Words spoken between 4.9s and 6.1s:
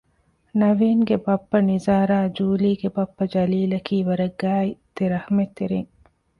ދެރަޙްމަތްތެރިން